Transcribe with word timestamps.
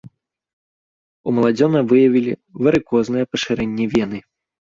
У 1.27 1.33
маладзёна 1.39 1.79
выявілі 1.91 2.31
варыкознае 2.67 3.23
пашырэнне 3.35 3.85
вены. 3.95 4.17